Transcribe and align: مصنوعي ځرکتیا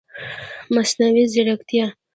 مصنوعي 0.75 1.23
ځرکتیا 1.33 1.85